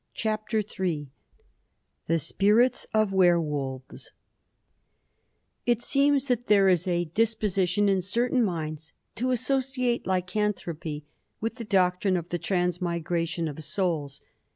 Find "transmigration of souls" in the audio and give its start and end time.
12.39-14.23